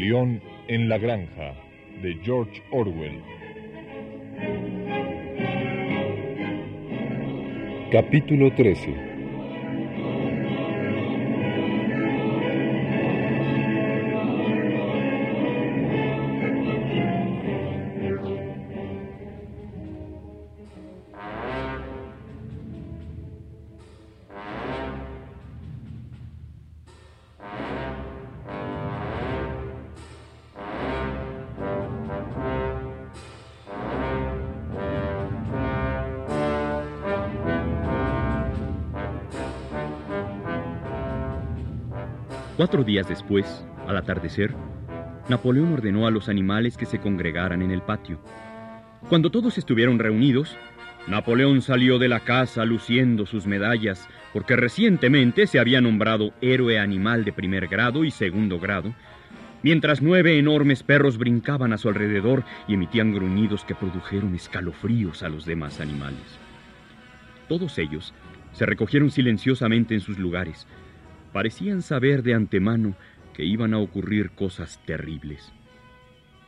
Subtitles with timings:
[0.00, 1.54] Rebelión en la Granja
[2.00, 3.20] de George Orwell.
[7.92, 9.09] Capítulo 13
[42.56, 44.54] Cuatro días después, al atardecer,
[45.28, 48.20] Napoleón ordenó a los animales que se congregaran en el patio.
[49.08, 50.56] Cuando todos estuvieron reunidos,
[51.06, 57.24] Napoleón salió de la casa luciendo sus medallas porque recientemente se había nombrado héroe animal
[57.24, 58.94] de primer grado y segundo grado,
[59.62, 65.30] mientras nueve enormes perros brincaban a su alrededor y emitían gruñidos que produjeron escalofríos a
[65.30, 66.38] los demás animales.
[67.48, 68.12] Todos ellos
[68.52, 70.66] se recogieron silenciosamente en sus lugares,
[71.32, 72.94] parecían saber de antemano
[73.34, 75.52] que iban a ocurrir cosas terribles.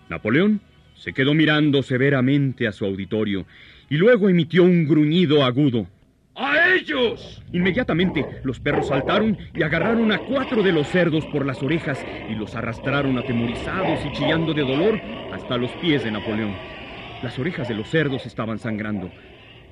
[0.08, 0.60] Napoleón
[0.94, 3.46] se quedó mirando severamente a su auditorio
[3.88, 5.86] y luego emitió un gruñido agudo.
[6.34, 7.42] ¡A ellos!
[7.52, 12.34] Inmediatamente los perros saltaron y agarraron a cuatro de los cerdos por las orejas y
[12.34, 14.98] los arrastraron atemorizados y chillando de dolor
[15.32, 16.54] hasta los pies de Napoleón.
[17.22, 19.10] Las orejas de los cerdos estaban sangrando.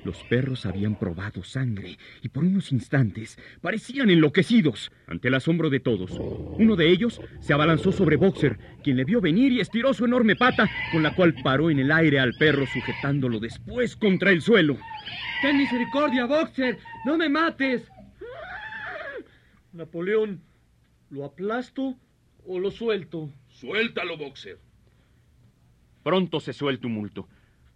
[0.03, 4.91] Los perros habían probado sangre y por unos instantes parecían enloquecidos.
[5.05, 9.21] Ante el asombro de todos, uno de ellos se abalanzó sobre Boxer, quien le vio
[9.21, 12.65] venir y estiró su enorme pata, con la cual paró en el aire al perro,
[12.65, 14.77] sujetándolo después contra el suelo.
[15.41, 17.83] Ten misericordia, Boxer, no me mates.
[19.73, 20.41] Napoleón,
[21.11, 21.95] ¿lo aplasto
[22.47, 23.29] o lo suelto?
[23.49, 24.57] Suéltalo, Boxer.
[26.03, 27.27] Pronto cesó el tumulto.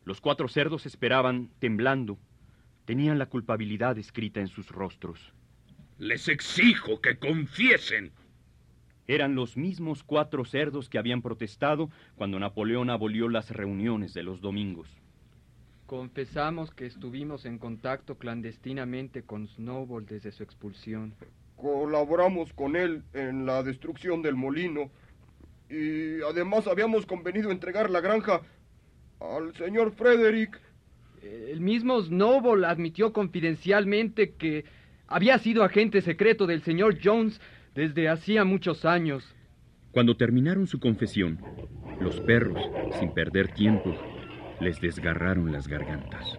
[0.05, 2.19] Los cuatro cerdos esperaban, temblando.
[2.85, 5.33] Tenían la culpabilidad escrita en sus rostros.
[5.97, 8.11] Les exijo que confiesen.
[9.07, 14.41] Eran los mismos cuatro cerdos que habían protestado cuando Napoleón abolió las reuniones de los
[14.41, 14.87] domingos.
[15.87, 21.15] Confesamos que estuvimos en contacto clandestinamente con Snowball desde su expulsión.
[21.55, 24.91] Colaboramos con él en la destrucción del molino
[25.69, 28.41] y además habíamos convenido entregar la granja
[29.19, 30.59] al señor Frederick.
[31.21, 34.65] El mismo Snowball admitió confidencialmente que
[35.07, 37.41] había sido agente secreto del señor Jones
[37.73, 39.35] desde hacía muchos años.
[39.91, 41.39] Cuando terminaron su confesión,
[41.99, 42.61] los perros,
[42.99, 43.95] sin perder tiempo,
[44.59, 46.35] les desgarraron las gargantas.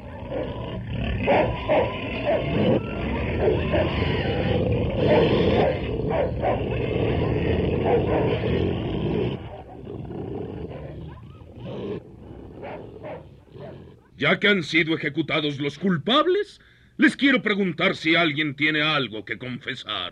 [14.17, 16.59] Ya que han sido ejecutados los culpables,
[16.97, 20.11] les quiero preguntar si alguien tiene algo que confesar.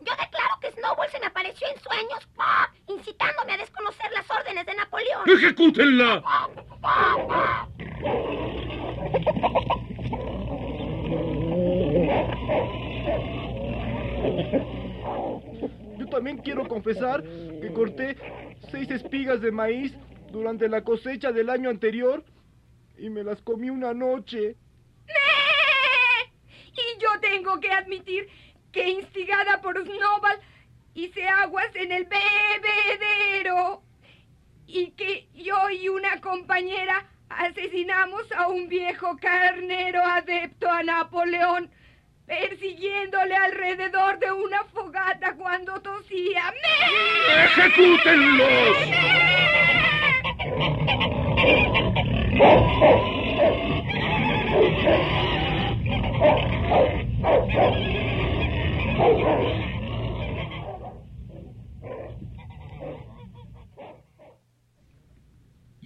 [0.00, 2.28] Yo declaro que Snowball se me apareció en sueños,
[2.86, 5.22] incitándome a desconocer las órdenes de Napoleón.
[5.26, 6.22] ¡Ejecútenla!
[15.98, 18.16] Yo también quiero confesar que corté
[18.70, 19.92] seis espigas de maíz
[20.30, 22.22] durante la cosecha del año anterior
[22.98, 24.56] y me las comí una noche.
[26.72, 28.28] Y yo tengo que admitir
[28.72, 30.38] que instigada por Snowball
[30.94, 33.82] hice aguas en el bebedero
[34.66, 41.70] y que yo y una compañera asesinamos a un viejo carnero adepto a Napoleón,
[42.26, 46.52] persiguiéndole alrededor de una fogata cuando tosía.
[47.44, 48.76] ¡Ejecútenlos!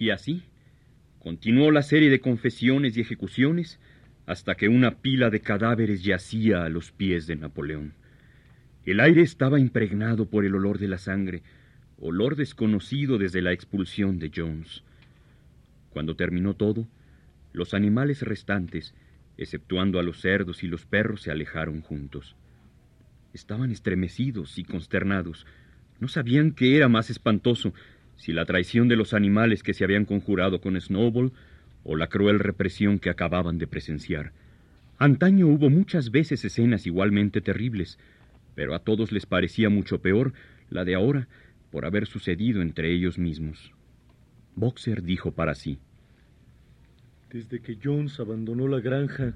[0.03, 0.43] Y así
[1.19, 3.79] continuó la serie de confesiones y ejecuciones
[4.25, 7.93] hasta que una pila de cadáveres yacía a los pies de Napoleón.
[8.85, 11.41] El aire estaba impregnado por el olor de la sangre,
[11.97, 14.83] olor desconocido desde la expulsión de Jones.
[15.93, 16.87] Cuando terminó todo,
[17.53, 18.95] los animales restantes,
[19.37, 22.35] exceptuando a los cerdos y los perros, se alejaron juntos.
[23.31, 25.45] Estaban estremecidos y consternados.
[25.99, 27.75] No sabían qué era más espantoso,
[28.15, 31.31] si la traición de los animales que se habían conjurado con Snowball
[31.83, 34.31] o la cruel represión que acababan de presenciar.
[34.97, 37.99] Antaño hubo muchas veces escenas igualmente terribles,
[38.55, 40.33] pero a todos les parecía mucho peor
[40.71, 41.27] la de ahora,
[41.71, 43.72] por haber sucedido entre ellos mismos.
[44.55, 45.79] Boxer dijo para sí.
[47.31, 49.35] Desde que Jones abandonó la granja,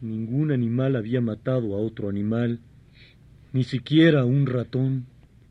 [0.00, 2.60] ningún animal había matado a otro animal,
[3.52, 5.06] ni siquiera un ratón.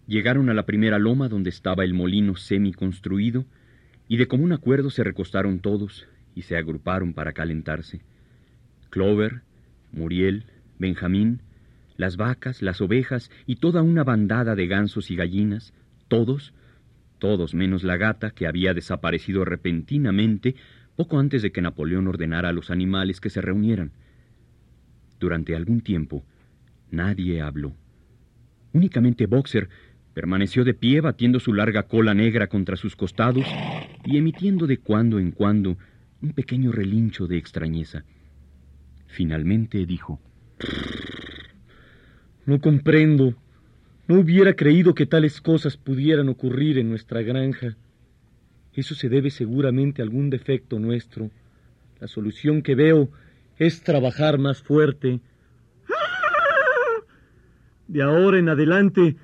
[0.08, 3.46] Llegaron a la primera loma donde estaba el molino semi construido
[4.08, 6.06] y de común acuerdo se recostaron todos
[6.36, 8.02] y se agruparon para calentarse.
[8.90, 9.42] Clover,
[9.92, 10.46] Muriel,
[10.80, 11.42] Benjamín,
[11.98, 15.74] las vacas, las ovejas y toda una bandada de gansos y gallinas,
[16.08, 16.54] todos,
[17.24, 20.56] todos menos la gata que había desaparecido repentinamente
[20.98, 23.94] poco antes de que Napoleón ordenara a los animales que se reunieran.
[25.22, 26.26] Durante algún tiempo,
[26.92, 27.78] nadie habló.
[28.74, 29.70] Únicamente Boxer
[30.14, 33.46] permaneció de pie batiendo su larga cola negra contra sus costados
[34.04, 35.78] y emitiendo de cuando en cuando
[36.22, 38.04] un pequeño relincho de extrañeza.
[39.08, 40.20] Finalmente dijo,
[42.46, 43.38] No comprendo.
[44.06, 47.78] No hubiera creído que tales cosas pudieran ocurrir en nuestra granja.
[48.74, 51.32] Eso se debe seguramente a algún defecto nuestro.
[52.02, 53.10] La solución que veo
[53.58, 55.22] es trabajar más fuerte.
[57.88, 59.16] De ahora en adelante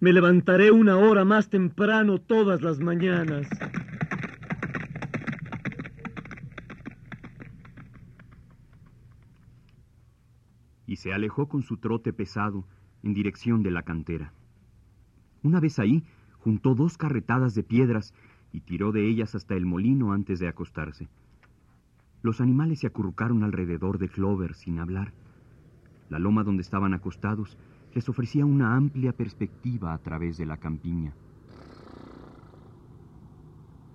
[0.00, 3.46] me levantaré una hora más temprano todas las mañanas.
[10.86, 12.64] Y se alejó con su trote pesado
[13.02, 14.32] en dirección de la cantera.
[15.42, 16.04] Una vez ahí,
[16.38, 18.14] juntó dos carretadas de piedras
[18.52, 21.08] y tiró de ellas hasta el molino antes de acostarse.
[22.22, 25.12] Los animales se acurrucaron alrededor de Clover sin hablar.
[26.08, 27.58] La loma donde estaban acostados
[27.94, 31.12] les ofrecía una amplia perspectiva a través de la campiña.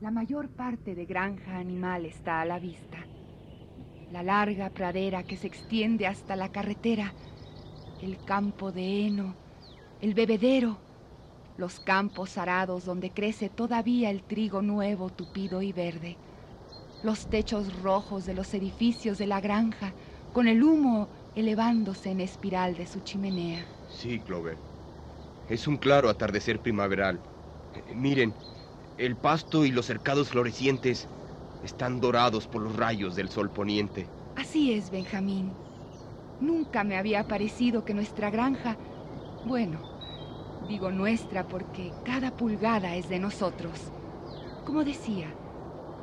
[0.02, 2.98] La mayor parte de granja animal está a la vista.
[4.12, 7.14] La larga pradera que se extiende hasta la carretera,
[7.98, 9.38] el campo de heno,
[10.00, 10.82] el bebedero,
[11.58, 16.20] los campos arados donde crece todavía el trigo nuevo, tupido y verde,
[17.02, 19.96] los techos rojos de los edificios de la granja,
[20.32, 23.68] con el humo elevándose en espiral de su chimenea.
[23.88, 24.62] Sí, Clover.
[25.48, 27.24] Es un claro atardecer primaveral.
[27.74, 28.38] Eh, miren,
[28.98, 31.10] el pasto y los cercados florecientes
[31.62, 34.12] están dorados por los rayos del sol poniente.
[34.36, 35.60] Así es, Benjamín.
[36.40, 38.78] Nunca me había parecido que nuestra granja,
[39.44, 39.80] bueno,
[40.68, 43.80] digo nuestra porque cada pulgada es de nosotros.
[44.64, 45.34] Como decía,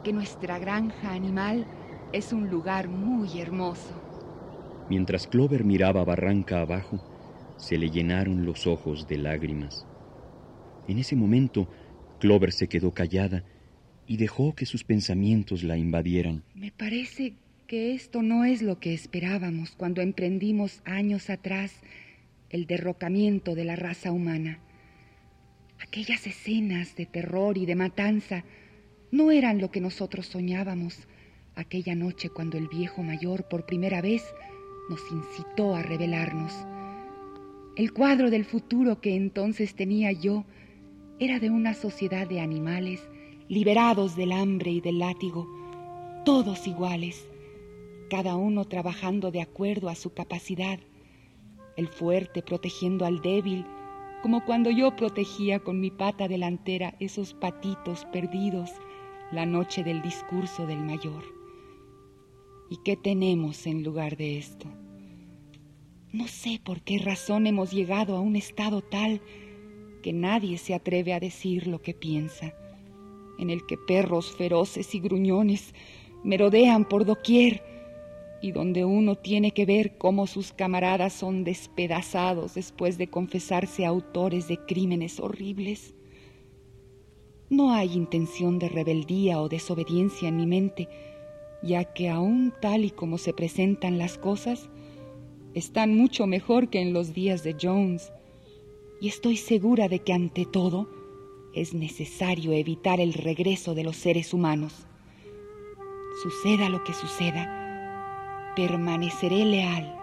[0.02, 1.66] que nuestra granja animal
[2.12, 3.94] es un lugar muy hermoso.
[4.88, 7.00] Mientras Clover miraba barranca abajo,
[7.56, 9.86] se le llenaron los ojos de lágrimas.
[10.86, 11.68] En ese momento,
[12.18, 13.44] Clover se quedó callada
[14.06, 16.42] y dejó que sus pensamientos la invadieran.
[16.54, 17.32] Me parece
[17.66, 21.72] que esto no es lo que esperábamos cuando emprendimos años atrás
[22.50, 24.60] el derrocamiento de la raza humana.
[25.80, 28.44] Aquellas escenas de terror y de matanza
[29.10, 31.08] no eran lo que nosotros soñábamos
[31.56, 34.22] aquella noche cuando el viejo mayor por primera vez
[34.90, 36.52] nos incitó a rebelarnos.
[37.76, 40.44] El cuadro del futuro que entonces tenía yo
[41.18, 43.00] era de una sociedad de animales
[43.48, 45.48] liberados del hambre y del látigo,
[46.24, 47.26] todos iguales,
[48.14, 50.78] cada uno trabajando de acuerdo a su capacidad,
[51.76, 53.66] el fuerte protegiendo al débil,
[54.22, 58.70] como cuando yo protegía con mi pata delantera esos patitos perdidos
[59.32, 61.24] la noche del discurso del mayor.
[62.70, 64.68] ¿Y qué tenemos en lugar de esto?
[66.12, 69.22] No sé por qué razón hemos llegado a un estado tal
[70.04, 72.54] que nadie se atreve a decir lo que piensa,
[73.40, 75.74] en el que perros feroces y gruñones
[76.22, 77.73] merodean por doquier
[78.44, 84.48] y donde uno tiene que ver cómo sus camaradas son despedazados después de confesarse autores
[84.48, 85.94] de crímenes horribles.
[87.48, 90.90] No hay intención de rebeldía o desobediencia en mi mente,
[91.62, 94.68] ya que aún tal y como se presentan las cosas,
[95.54, 98.12] están mucho mejor que en los días de Jones,
[99.00, 100.90] y estoy segura de que ante todo
[101.54, 104.86] es necesario evitar el regreso de los seres humanos.
[106.22, 107.63] Suceda lo que suceda,
[108.56, 109.96] permaneceré leal,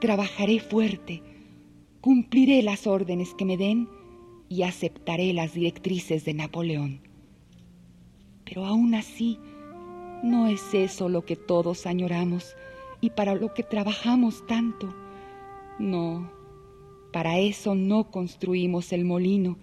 [0.00, 1.22] trabajaré fuerte,
[2.00, 3.88] cumpliré las órdenes que me den
[4.48, 7.00] y aceptaré las directrices de Napoleón.
[8.44, 9.38] Pero aún así,
[10.22, 12.54] no es eso lo que todos añoramos
[13.00, 14.94] y para lo que trabajamos tanto.
[15.78, 16.30] No,
[17.12, 19.56] para eso no construimos el molino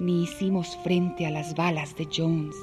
[0.00, 2.56] ni hicimos frente a las balas de Jones.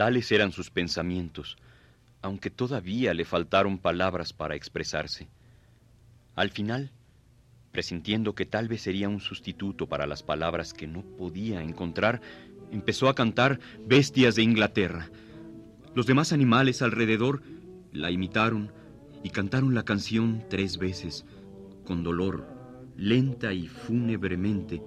[0.00, 1.58] Tales eran sus pensamientos,
[2.22, 5.28] aunque todavía le faltaron palabras para expresarse.
[6.36, 6.90] Al final,
[7.70, 12.22] presintiendo que tal vez sería un sustituto para las palabras que no podía encontrar,
[12.72, 15.10] empezó a cantar Bestias de Inglaterra.
[15.94, 17.42] Los demás animales alrededor
[17.92, 18.72] la imitaron
[19.22, 21.26] y cantaron la canción tres veces,
[21.84, 22.48] con dolor,
[22.96, 24.80] lenta y fúnebremente,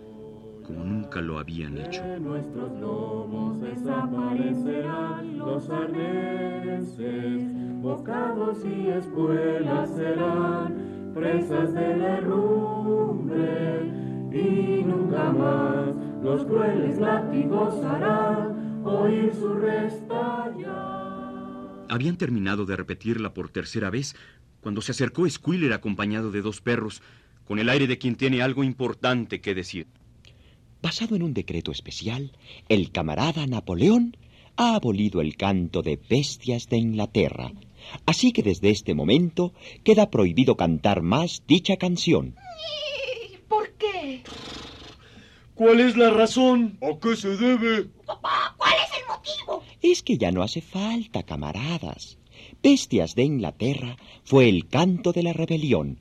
[0.63, 2.03] como nunca lo habían hecho.
[2.19, 7.41] nuestros lomos desaparecerán los arneses,
[7.81, 13.91] bocados y espuelas serán presas de derrumbe
[14.31, 15.89] y nunca más
[16.23, 20.73] los crueles látigos harán oír su restallar.
[21.89, 24.15] Habían terminado de repetirla por tercera vez
[24.61, 27.01] cuando se acercó Squiller acompañado de dos perros,
[27.45, 29.87] con el aire de quien tiene algo importante que decir.
[30.83, 32.33] Basado en un decreto especial,
[32.67, 34.17] el camarada Napoleón
[34.57, 37.53] ha abolido el canto de bestias de Inglaterra.
[38.05, 39.53] Así que desde este momento
[39.85, 42.35] queda prohibido cantar más dicha canción.
[43.47, 44.23] ¿Por qué?
[45.55, 46.77] ¿Cuál es la razón?
[46.81, 47.87] ¿A qué se debe?
[48.05, 49.63] ¿Cuál es el motivo?
[49.81, 52.17] Es que ya no hace falta, camaradas.
[52.61, 55.99] Bestias de Inglaterra fue el canto de la rebelión.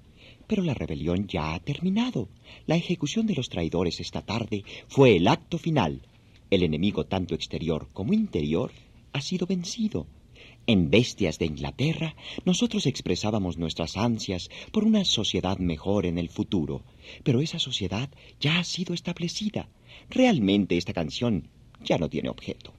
[0.53, 2.29] Pero la rebelión ya ha terminado.
[2.67, 6.03] La ejecución de los traidores esta tarde fue el acto final.
[6.51, 8.71] El enemigo, tanto exterior como interior,
[9.15, 10.07] ha sido vencido.
[10.67, 16.83] En Bestias de Inglaterra, nosotros expresábamos nuestras ansias por una sociedad mejor en el futuro,
[17.25, 19.71] pero esa sociedad ya ha sido establecida.
[20.11, 21.49] Realmente esta canción
[21.83, 22.75] ya no tiene objeto.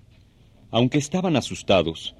[0.69, 2.13] Aunque estaban asustados,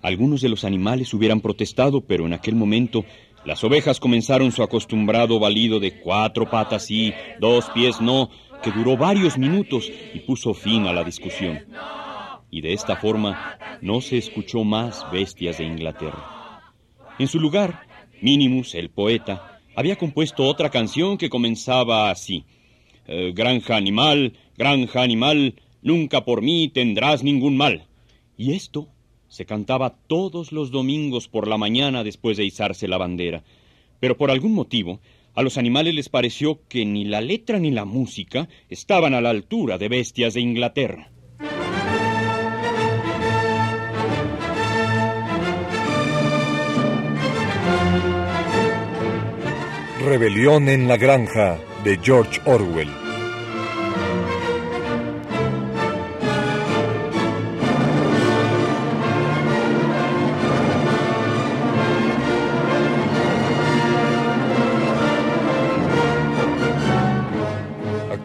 [0.00, 3.04] algunos de los animales hubieran protestado, pero en aquel momento
[3.46, 8.28] las ovejas comenzaron su acostumbrado balido de cuatro patas y dos pies no,
[8.60, 11.64] que duró varios minutos y puso fin a la discusión.
[12.50, 16.72] Y de esta forma no se escuchó más bestias de Inglaterra.
[17.20, 17.86] En su lugar,
[18.20, 22.46] Minimus, el poeta, había compuesto otra canción que comenzaba así.
[23.06, 27.86] Eh, granja animal, granja animal, nunca por mí tendrás ningún mal.
[28.36, 28.88] Y esto
[29.28, 33.44] se cantaba todos los domingos por la mañana después de izarse la bandera.
[34.00, 35.00] Pero por algún motivo,
[35.34, 39.30] a los animales les pareció que ni la letra ni la música estaban a la
[39.30, 41.10] altura de bestias de Inglaterra.
[50.06, 53.05] Rebelión en la Granja de George Orwell.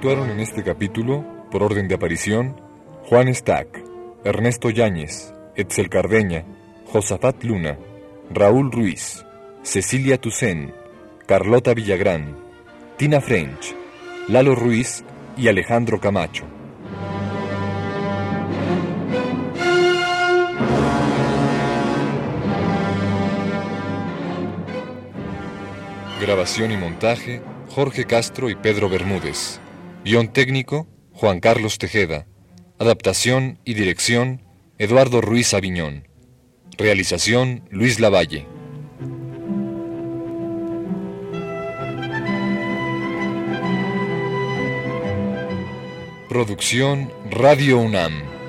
[0.01, 2.59] Actuaron en este capítulo, por orden de aparición,
[3.03, 3.83] Juan Stack,
[4.23, 6.43] Ernesto Yáñez, Etzel Cardeña,
[6.87, 7.77] Josafat Luna,
[8.31, 9.23] Raúl Ruiz,
[9.61, 10.73] Cecilia Toussaint,
[11.27, 12.35] Carlota Villagrán,
[12.97, 13.75] Tina French,
[14.27, 15.03] Lalo Ruiz
[15.37, 16.45] y Alejandro Camacho.
[26.19, 29.61] Grabación y montaje, Jorge Castro y Pedro Bermúdez.
[30.03, 32.25] Guión técnico, Juan Carlos Tejeda.
[32.79, 34.41] Adaptación y dirección,
[34.79, 36.07] Eduardo Ruiz Aviñón.
[36.75, 38.47] Realización, Luis Lavalle.
[46.29, 48.40] Producción Radio UNAM.